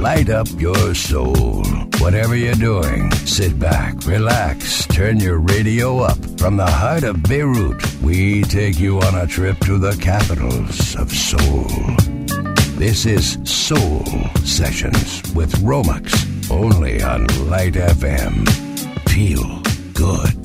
light 0.00 0.30
up 0.30 0.48
your 0.58 0.94
soul. 0.94 1.62
Whatever 1.98 2.34
you're 2.34 2.54
doing, 2.54 3.10
sit 3.26 3.58
back, 3.58 3.94
relax, 4.06 4.86
turn 4.86 5.20
your 5.20 5.38
radio 5.38 5.98
up. 5.98 6.18
From 6.38 6.56
the 6.56 6.66
heart 6.66 7.04
of 7.04 7.22
Beirut, 7.24 8.00
we 8.00 8.42
take 8.42 8.80
you 8.80 8.98
on 8.98 9.14
a 9.14 9.26
trip 9.26 9.58
to 9.60 9.78
the 9.78 9.94
capitals 10.00 10.96
of 10.96 11.12
soul. 11.12 11.66
This 12.78 13.04
is 13.04 13.38
Soul 13.44 14.04
Sessions 14.42 15.22
with 15.34 15.52
Romex, 15.56 16.50
only 16.50 17.02
on 17.02 17.26
Light 17.50 17.74
FM. 17.74 18.48
Feel 19.10 19.60
good. 19.92 20.39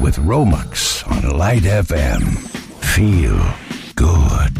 With 0.00 0.16
Romex 0.16 1.06
on 1.08 1.38
Light 1.38 1.62
FM. 1.62 2.36
Feel 2.82 3.38
good. 3.94 4.59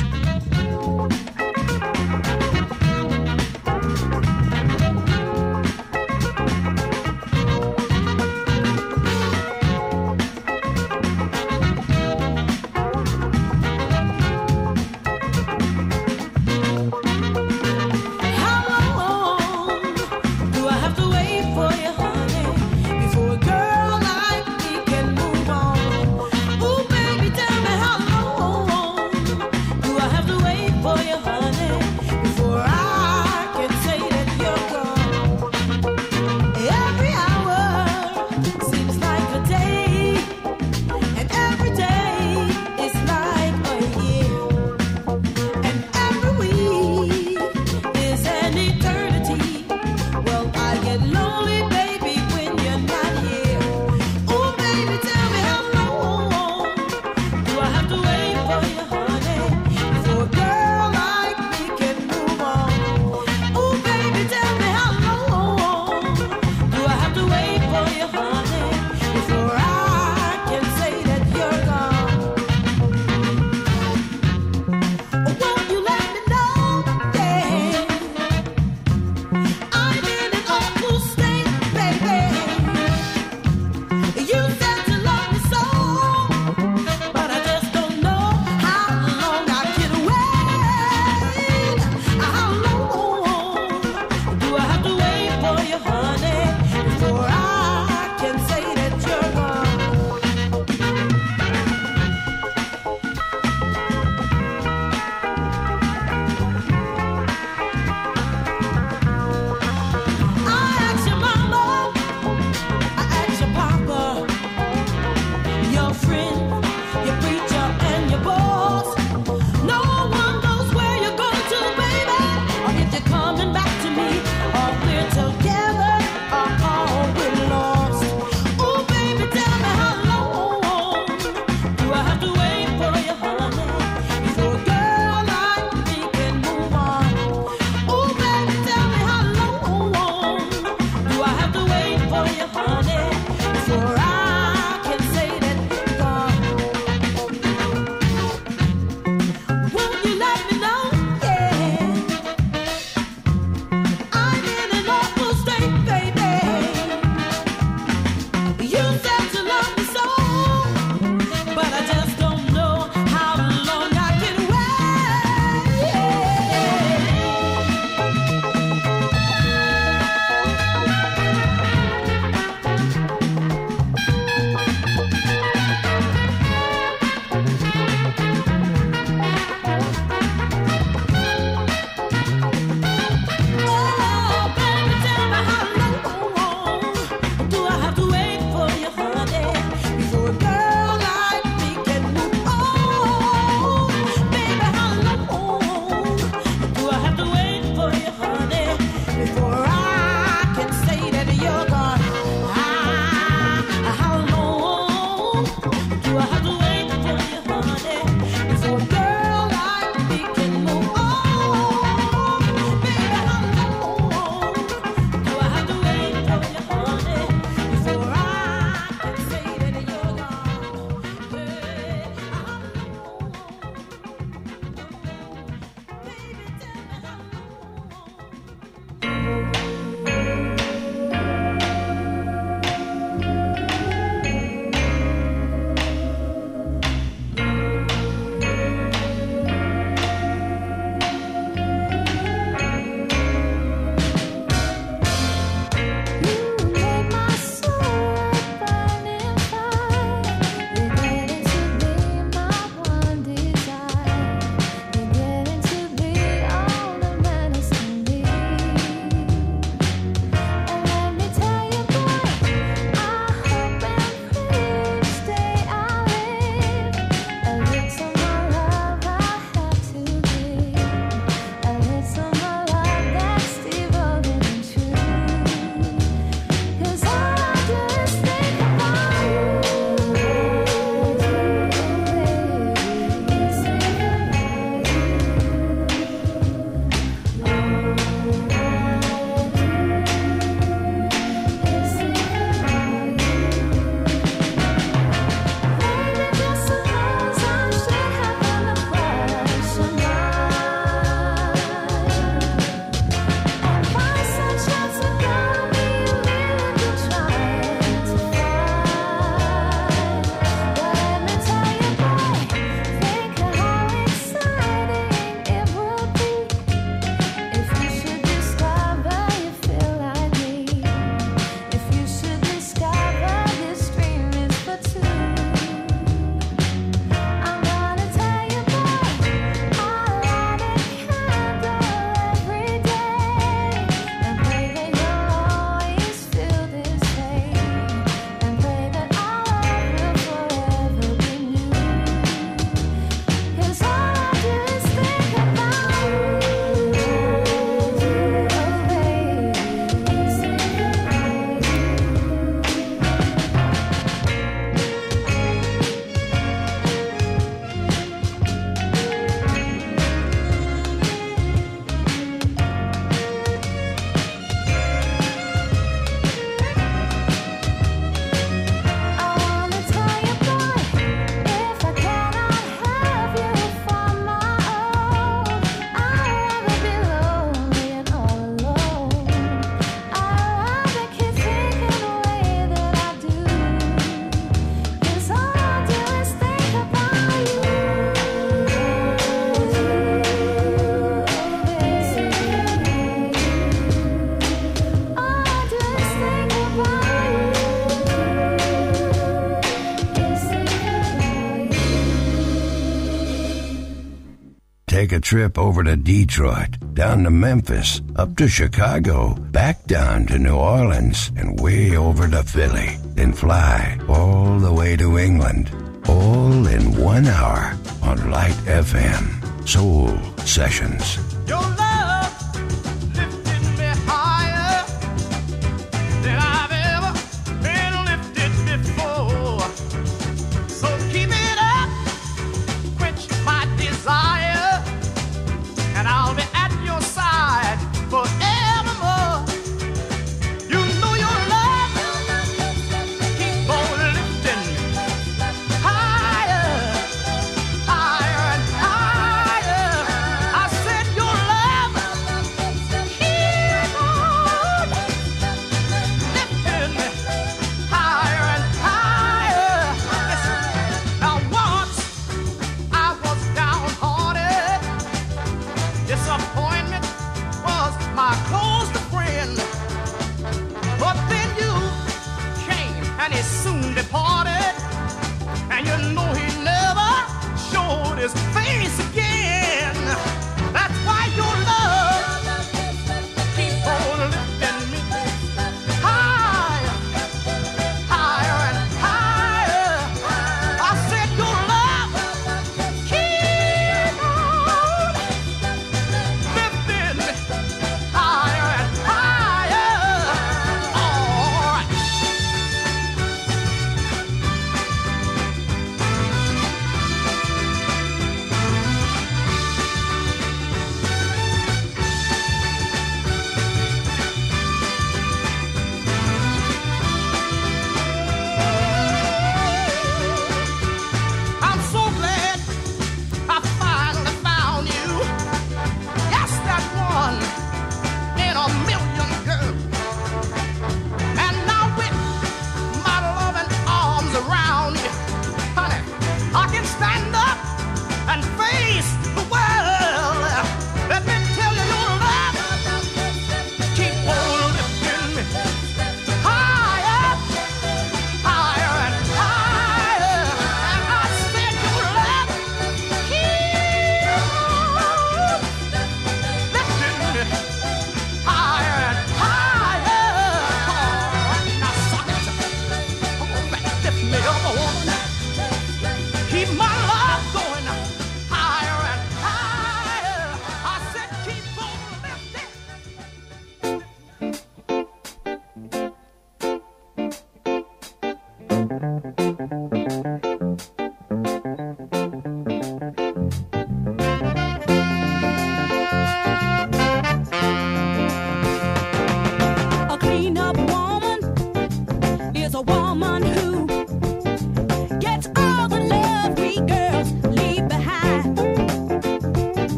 take 405.10 405.18
a 405.18 405.20
trip 405.20 405.58
over 405.58 405.82
to 405.82 405.96
Detroit, 405.96 406.76
down 406.94 407.25
to 407.25 407.30
Memphis, 407.30 408.00
up 408.14 408.36
to 408.36 408.46
Chicago, 408.46 409.34
back 409.34 409.84
down 409.86 410.26
to 410.26 410.38
New 410.38 410.54
Orleans, 410.54 411.32
and 411.36 411.58
way 411.58 411.96
over 411.96 412.28
to 412.28 412.44
Philly, 412.44 412.96
then 413.16 413.32
fly 413.32 413.99
all 414.08 414.60
the 414.60 414.73
way 414.73 414.96
to 414.96 415.18
England, 415.18 415.70
all 416.08 416.66
in 416.66 416.96
one 416.96 417.26
hour 417.26 417.76
on 418.02 418.30
Light 418.30 418.54
FM. 418.66 419.68
Soul 419.68 420.16
Sessions. 420.46 421.40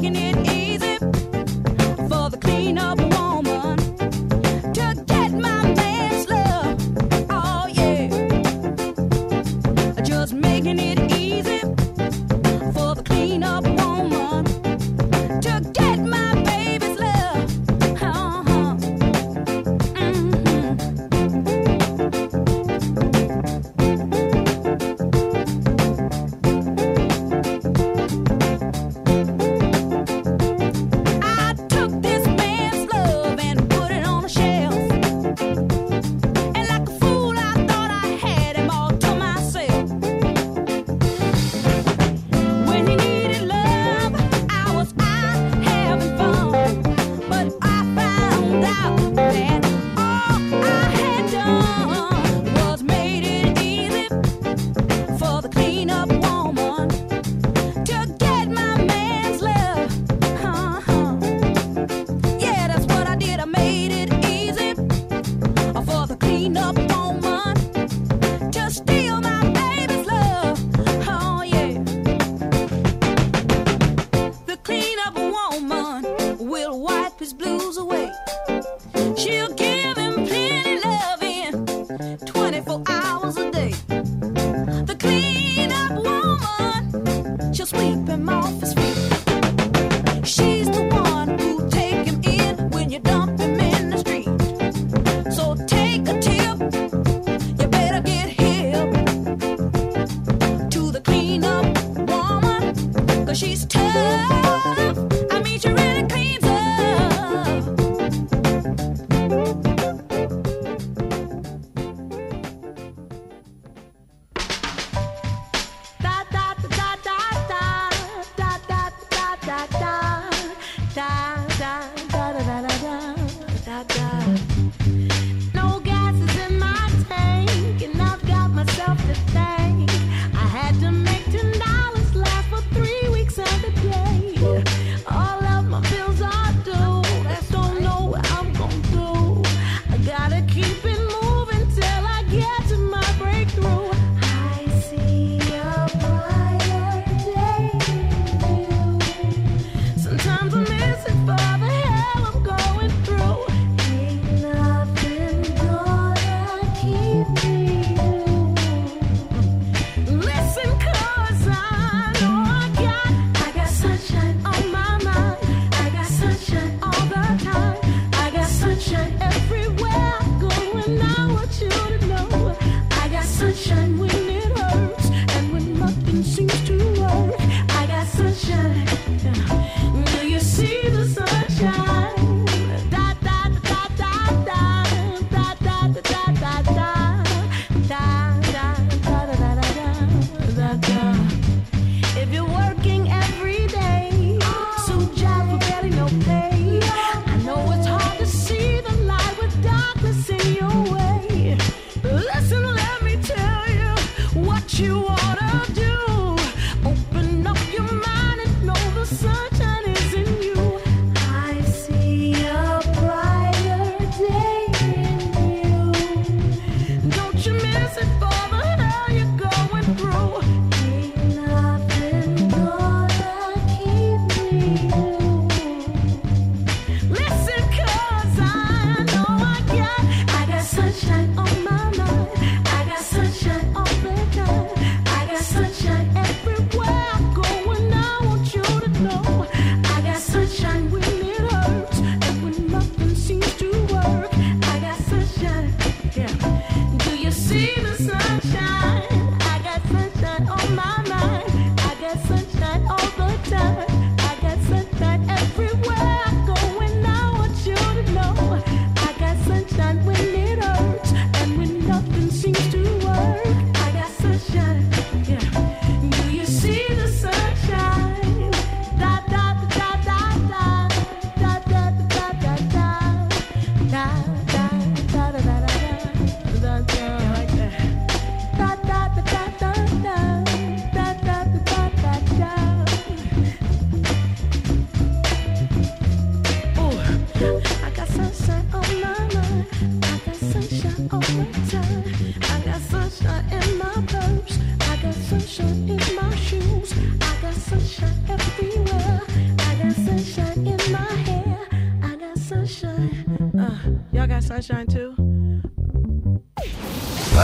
taking 0.00 0.16
it 0.16 0.47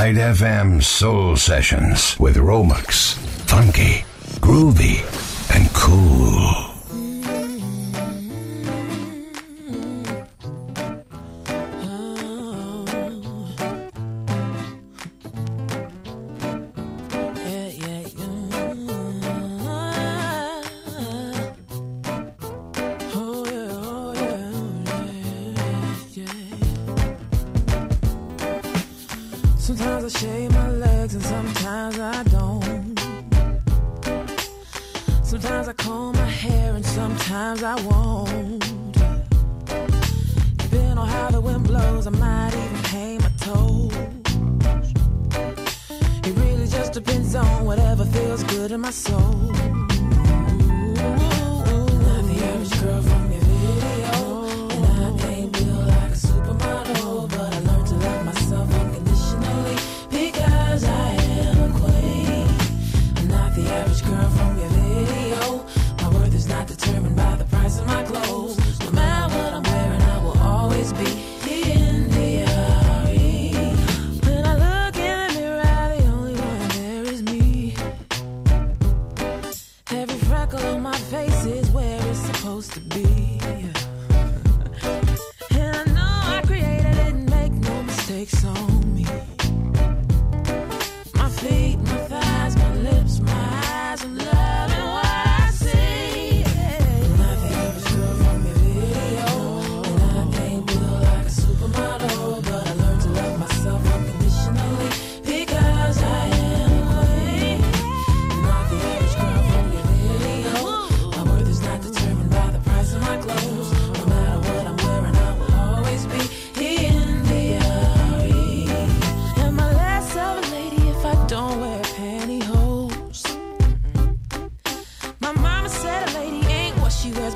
Light 0.05 0.17
FM 0.17 0.83
Soul 0.83 1.35
Sessions 1.35 2.21
with 2.21 2.37
Romex. 2.37 3.15
Funky, 3.49 4.05
groovy, 4.39 4.94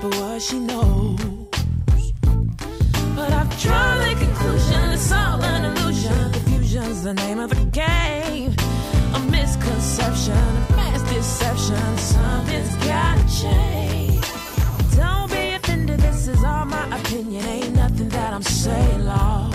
For 0.00 0.10
but 0.10 0.20
what 0.20 0.40
she 0.40 0.60
knows. 0.60 1.18
But 3.16 3.32
I've 3.32 3.60
drawn 3.60 3.98
the 3.98 4.14
conclusion 4.24 4.90
it's 4.92 5.10
all 5.10 5.42
an 5.42 5.64
illusion. 5.64 6.32
Confusion's 6.32 7.02
the 7.02 7.14
name 7.14 7.40
of 7.40 7.50
the 7.50 7.64
game. 7.64 8.54
A 9.14 9.18
misconception, 9.28 10.34
a 10.34 10.76
mass 10.76 11.02
deception. 11.12 11.98
Something's 11.98 12.76
gotta 12.86 13.24
change. 13.42 14.24
Don't 14.94 15.32
be 15.32 15.54
offended, 15.54 15.98
this 15.98 16.28
is 16.28 16.44
all 16.44 16.64
my 16.64 16.86
opinion. 17.00 17.44
Ain't 17.46 17.74
nothing 17.74 18.08
that 18.10 18.32
I'm 18.32 18.42
saying, 18.42 19.04
law. 19.04 19.50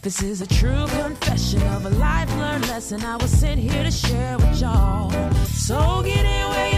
This 0.00 0.22
is 0.22 0.40
a 0.40 0.46
true 0.46 0.86
confession 0.86 1.62
of 1.74 1.84
a 1.84 1.90
life 1.90 2.34
learned 2.36 2.66
lesson 2.68 3.04
I 3.04 3.16
was 3.16 3.30
sent 3.30 3.60
here 3.60 3.84
to 3.84 3.90
share 3.90 4.38
with 4.38 4.58
y'all. 4.58 5.10
So 5.48 6.02
get 6.02 6.24
in 6.24 6.71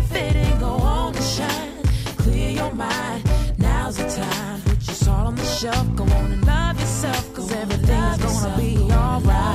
your 2.54 2.72
mind. 2.72 3.22
Now's 3.58 3.96
the 3.96 4.08
time. 4.08 4.60
Put 4.62 4.86
your 4.86 4.94
salt 4.94 5.26
on 5.26 5.34
the 5.34 5.44
shelf. 5.44 5.96
Go 5.96 6.04
on 6.04 6.32
and 6.32 6.46
love 6.46 6.78
yourself. 6.78 7.34
Cause 7.34 7.52
everything's 7.52 8.18
gonna 8.18 8.56
be 8.56 8.78
alright. 8.92 9.53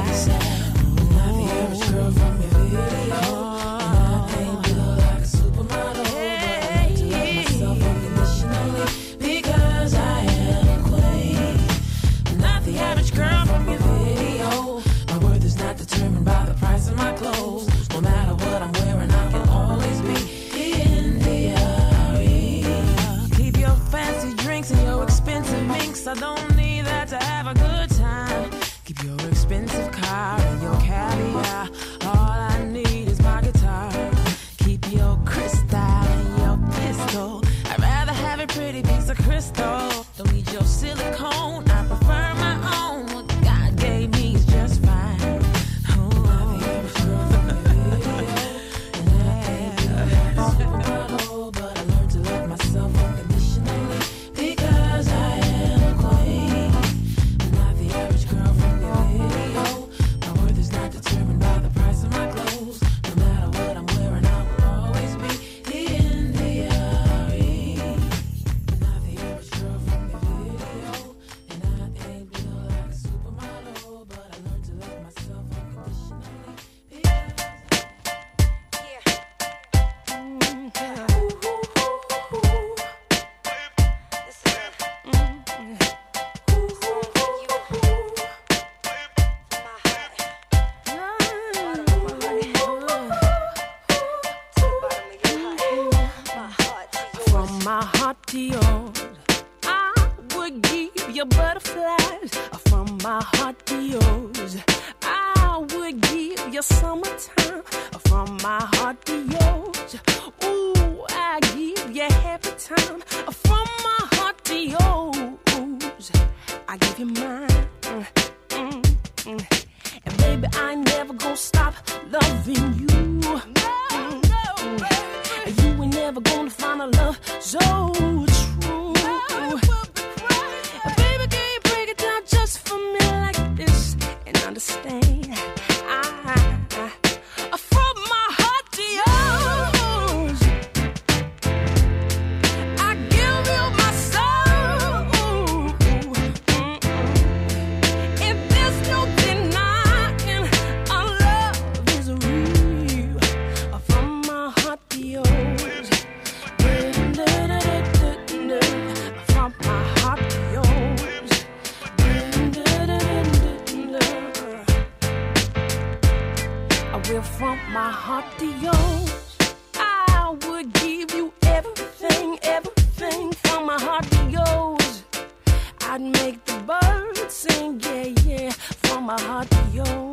my 179.10 179.20
heart 179.22 179.50
to 179.50 179.64
yours. 179.74 180.09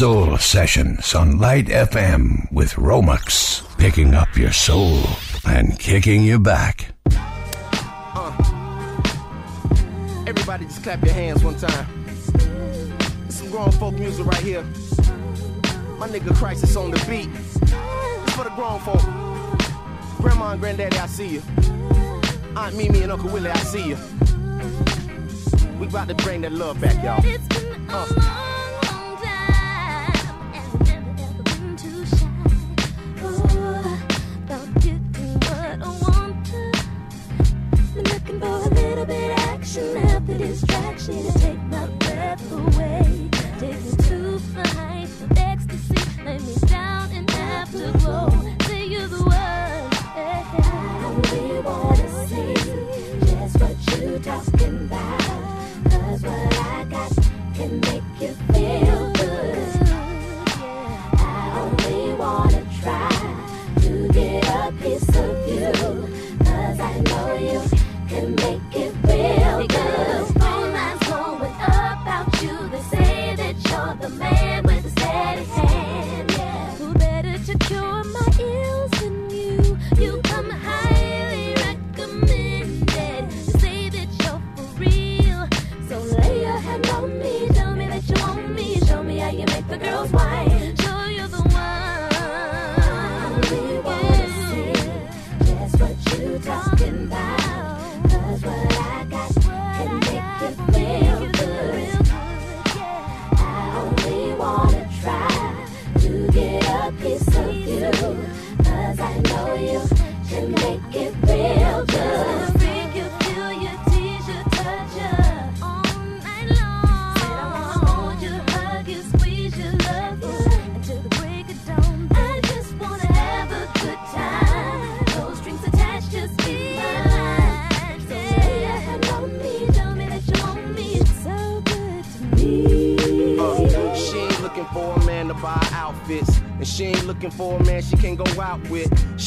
Soul 0.00 0.38
Sessions 0.38 1.14
on 1.14 1.36
Light 1.36 1.66
FM 1.66 2.50
with 2.50 2.72
Romex, 2.76 3.60
picking 3.76 4.14
up 4.14 4.34
your 4.34 4.50
soul 4.50 4.98
and 5.44 5.78
kicking 5.78 6.22
you 6.22 6.38
back. 6.38 6.94
Uh, 7.14 8.32
everybody 10.26 10.64
just 10.64 10.82
clap 10.82 11.04
your 11.04 11.12
hands 11.12 11.44
one 11.44 11.54
time. 11.56 11.86
It's 13.26 13.34
some 13.34 13.50
grown 13.50 13.70
folk 13.72 13.92
music 13.92 14.24
right 14.24 14.40
here. 14.42 14.62
My 15.98 16.08
nigga 16.08 16.34
Crisis 16.34 16.74
on 16.76 16.92
the 16.92 16.96
beat. 17.06 17.28
It's 17.34 18.32
for 18.32 18.44
the 18.44 18.52
grown 18.56 18.80
folk. 18.80 19.02
Grandma 20.22 20.52
and 20.52 20.60
Granddaddy, 20.62 20.96
I 20.96 21.06
see 21.08 21.28
you. 21.28 21.42
Aunt 22.56 22.74
Mimi 22.74 23.02
and 23.02 23.12
Uncle 23.12 23.28
Willie, 23.28 23.50
I 23.50 23.58
see 23.58 23.88
you. 23.88 23.98
We 25.78 25.88
about 25.88 26.08
to 26.08 26.14
bring 26.14 26.40
that 26.40 26.52
love 26.52 26.80
back, 26.80 27.04
y'all. 27.04 27.22
Uh. 27.90 28.49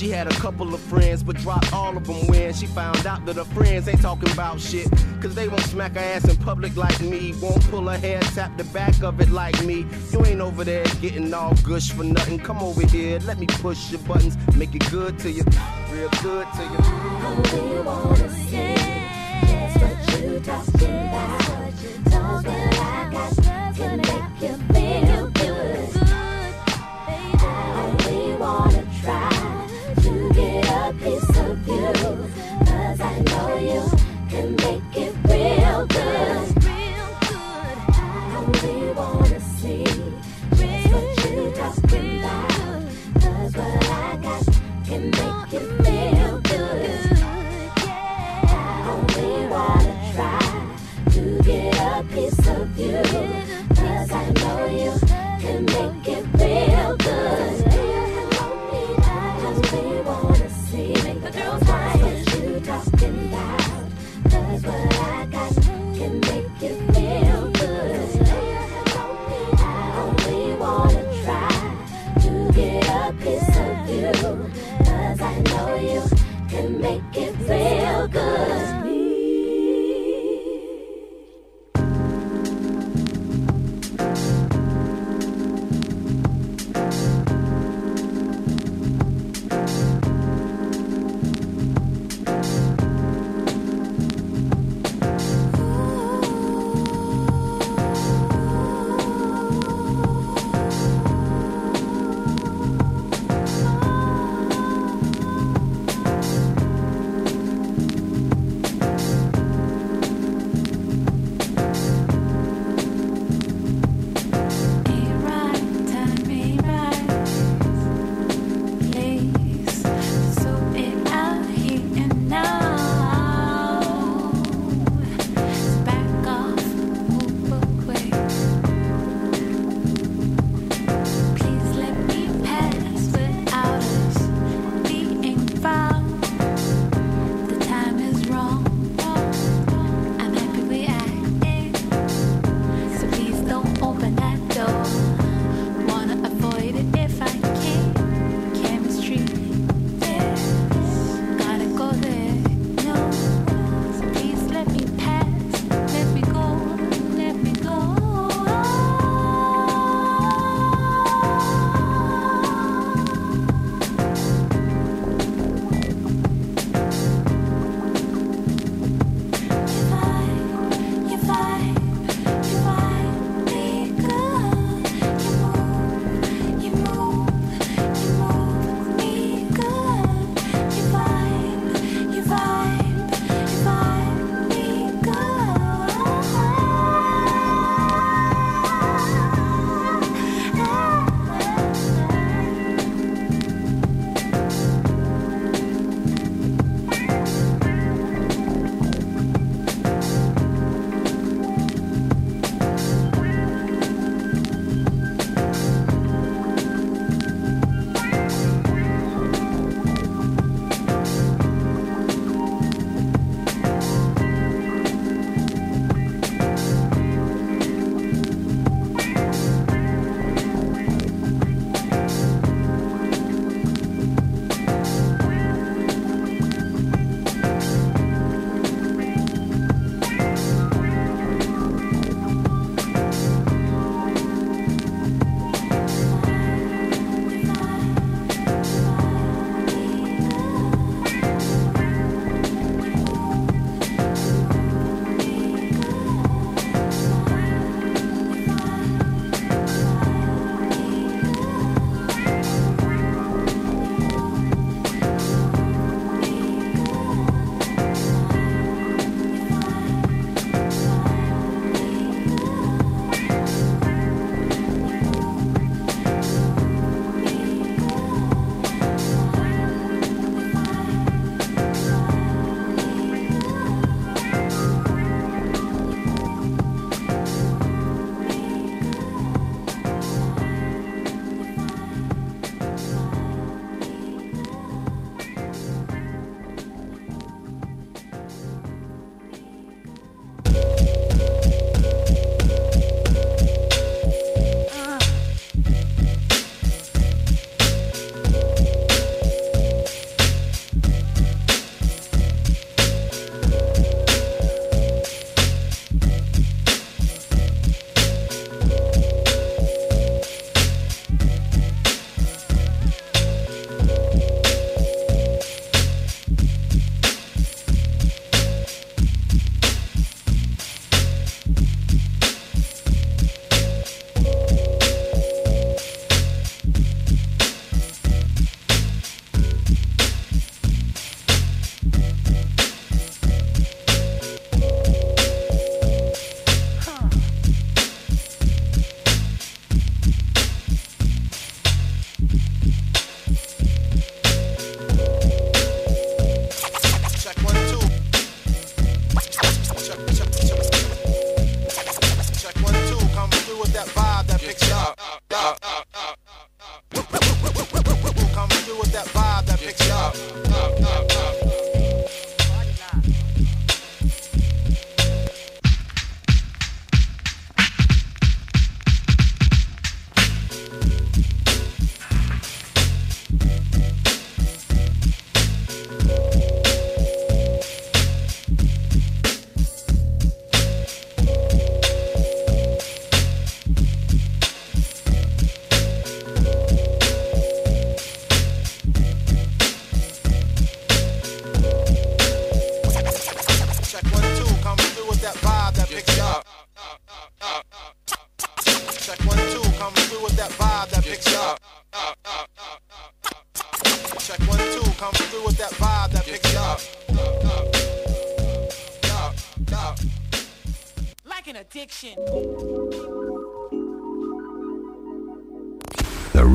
She 0.03 0.09
had 0.09 0.27
a 0.27 0.31
couple 0.31 0.73
of 0.73 0.81
friends, 0.81 1.23
but 1.23 1.37
dropped 1.37 1.71
all 1.71 1.95
of 1.95 2.05
them 2.05 2.27
when 2.27 2.53
she 2.53 2.65
found 2.65 3.07
out 3.07 3.25
that 3.25 3.37
her 3.37 3.45
friends 3.45 3.87
ain't 3.87 4.01
talking 4.01 4.29
about 4.31 4.59
shit. 4.59 4.91
Cause 5.21 5.33
they 5.33 5.47
won't 5.47 5.61
smack 5.61 5.93
her 5.93 6.01
ass 6.01 6.27
in 6.27 6.35
public 6.35 6.75
like 6.75 6.99
me. 6.99 7.33
Won't 7.41 7.63
pull 7.71 7.87
her 7.87 7.97
hair, 7.97 8.19
tap 8.35 8.57
the 8.57 8.65
back 8.65 9.01
of 9.01 9.21
it 9.21 9.29
like 9.29 9.63
me. 9.63 9.85
You 10.11 10.25
ain't 10.25 10.41
over 10.41 10.65
there 10.65 10.83
getting 10.99 11.33
all 11.33 11.55
gush 11.63 11.91
for 11.91 12.03
nothing. 12.03 12.37
Come 12.37 12.57
over 12.57 12.85
here, 12.85 13.19
let 13.19 13.39
me 13.39 13.47
push 13.47 13.91
your 13.91 14.01
buttons, 14.01 14.35
make 14.57 14.75
it 14.75 14.91
good 14.91 15.17
to 15.19 15.31
you, 15.31 15.45
real 15.89 16.09
good 16.21 16.47
to 16.51 16.63
you. 16.63 16.79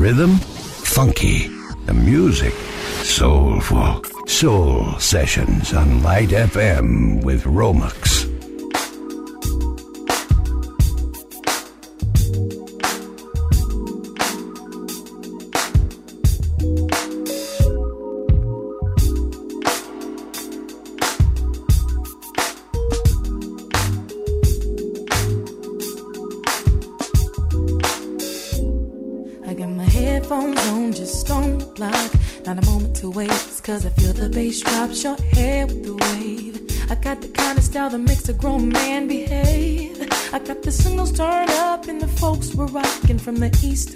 rhythm, 0.09 0.37
funky. 0.37 1.49
The 1.85 1.93
music, 1.93 2.53
soulful. 3.03 4.03
Soul 4.25 4.97
Sessions 4.97 5.71
on 5.73 6.01
Light 6.01 6.29
FM 6.29 7.23
with 7.23 7.43
Romex. 7.43 8.08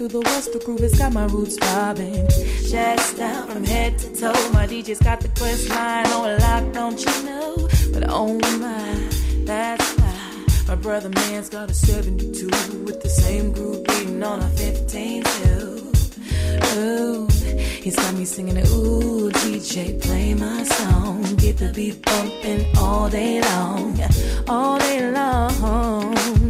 to 0.08 0.18
the 0.18 0.20
west, 0.20 0.52
the 0.52 0.58
groove 0.58 0.80
has 0.80 0.98
got 0.98 1.12
my 1.12 1.24
roots 1.26 1.56
bobbing. 1.58 2.28
Jazz 2.68 3.14
down 3.14 3.48
from 3.48 3.64
head 3.64 3.98
to 3.98 4.08
toe, 4.14 4.50
my 4.52 4.66
DJ's 4.66 4.98
got 5.00 5.20
the 5.20 5.28
quest 5.28 5.68
line 5.70 6.04
oh, 6.08 6.24
on 6.24 6.38
lock, 6.40 6.72
don't 6.74 7.00
you 7.00 7.22
know? 7.24 7.68
But 7.92 8.04
oh 8.08 8.34
my, 8.58 8.94
that's 9.44 9.88
why 9.98 10.44
my 10.68 10.74
brother 10.74 11.08
man's 11.08 11.48
got 11.48 11.70
a 11.70 11.74
72 11.74 12.46
with 12.84 13.02
the 13.02 13.08
same 13.08 13.52
groove 13.52 13.84
beating 13.84 14.22
on 14.22 14.40
a 14.40 14.48
15 14.48 15.22
too. 15.24 15.92
Ooh, 16.76 17.26
he's 17.82 17.96
got 17.96 18.14
me 18.14 18.24
singing, 18.24 18.58
ooh, 18.58 19.30
DJ, 19.30 20.00
play 20.02 20.34
my 20.34 20.64
song. 20.64 21.22
Get 21.36 21.56
the 21.56 21.72
beat 21.72 22.02
bumping 22.02 22.66
all 22.76 23.08
day 23.08 23.40
long, 23.40 23.98
all 24.48 24.78
day 24.78 25.10
long. 25.10 26.43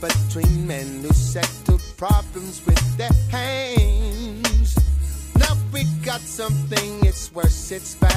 between 0.00 0.66
men 0.66 1.02
who 1.02 1.12
settle 1.12 1.78
problems 1.96 2.64
with 2.66 2.96
their 2.96 3.10
hands. 3.30 4.78
Now 5.36 5.56
we 5.72 5.84
got 6.04 6.20
something, 6.20 7.04
it's 7.04 7.32
worse, 7.32 7.70
it's 7.70 7.94
better. 7.96 8.09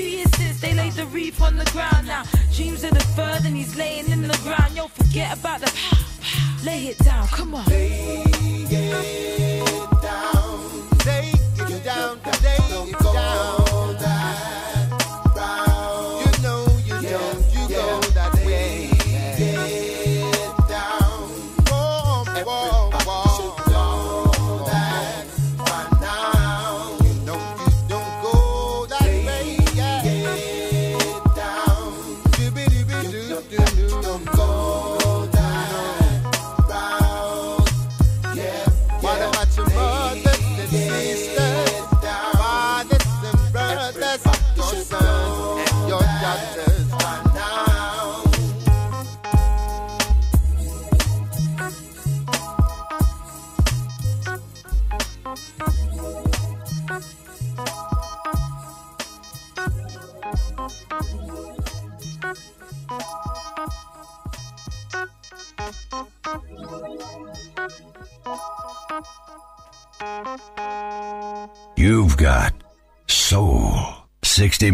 Two 0.00 0.08
years 0.08 0.34
since 0.36 0.58
they 0.62 0.72
laid 0.72 0.94
the 0.94 1.04
reef 1.08 1.42
on 1.42 1.58
the 1.58 1.64
ground 1.72 2.06
now. 2.06 2.22
Dreams 2.54 2.84
of 2.84 2.92
the 2.92 3.04
fur 3.14 3.38
and 3.44 3.54
he's 3.54 3.76
laying 3.76 4.10
in 4.10 4.22
the 4.22 4.38
ground. 4.42 4.74
Yo, 4.74 4.88
forget 4.88 5.38
about 5.38 5.60
the 5.60 5.66
pow, 5.66 5.98
pow. 6.22 6.64
Lay 6.64 6.86
it 6.86 6.98
down, 7.00 7.28
come 7.28 7.54
on. 7.54 7.66
Lay 7.66 8.24
it 8.24 10.00
down. 10.00 10.39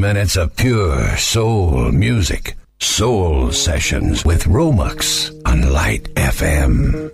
minutes 0.07 0.37
of 0.37 0.55
pure 0.55 1.17
soul 1.17 1.91
music. 1.91 2.55
Soul 2.79 3.51
Sessions 3.51 4.25
with 4.25 4.45
Romex 4.45 5.33
on 5.45 5.73
Light 5.73 6.05
FM. 6.15 7.11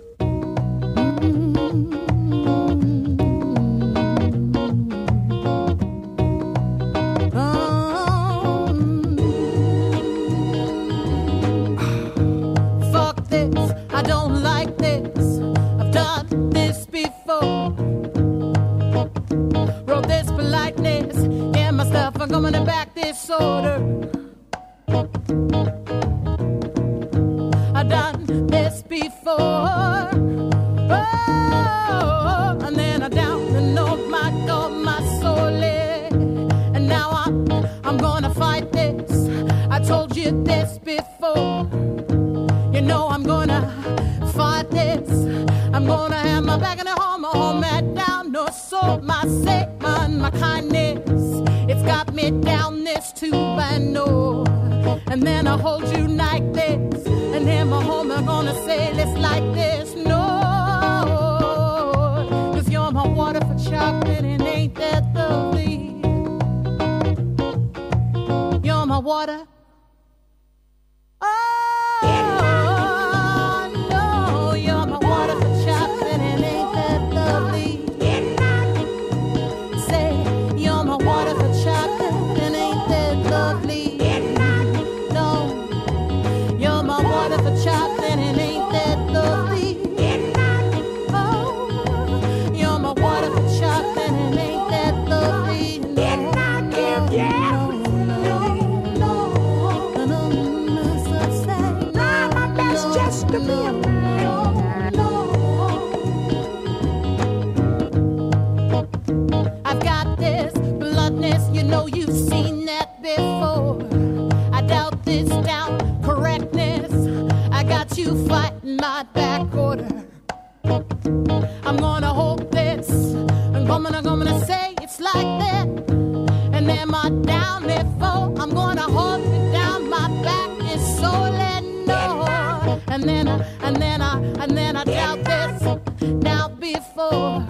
and 134.39 134.57
then 134.57 134.75
I 134.75 134.83
doubt 134.83 135.23
this 135.23 136.03
now 136.03 136.49
before. 136.49 137.45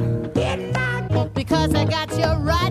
Because 1.33 1.73
I 1.75 1.85
got 1.85 2.09
your 2.17 2.37
right. 2.37 2.62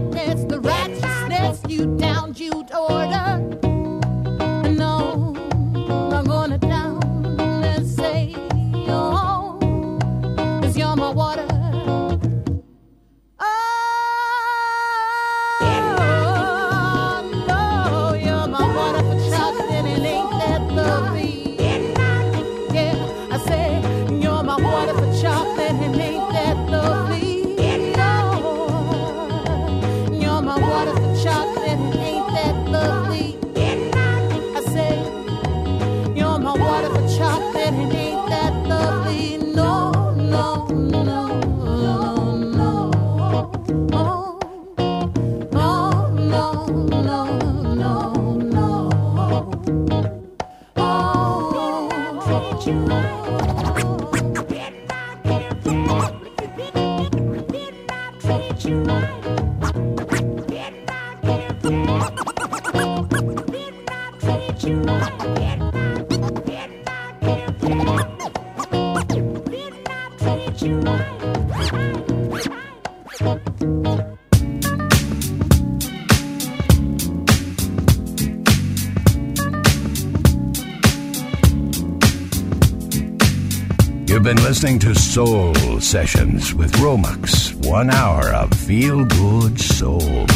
listening 84.52 84.78
to 84.78 84.94
Soul 84.94 85.54
Sessions 85.80 86.52
with 86.52 86.70
Romex. 86.72 87.54
One 87.66 87.88
hour 87.88 88.28
of 88.34 88.52
feel 88.52 89.02
good 89.06 89.58
soul. 89.58 90.26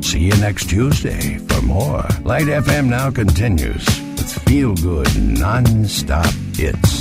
See 0.00 0.20
you 0.20 0.36
next 0.36 0.70
Tuesday 0.70 1.36
for 1.36 1.60
more. 1.60 2.02
Light 2.22 2.46
FM 2.46 2.86
now 2.88 3.10
continues 3.10 3.84
with 3.84 4.40
feel 4.46 4.74
good 4.76 5.14
non 5.20 5.84
stop 5.84 6.32
hits. 6.54 6.95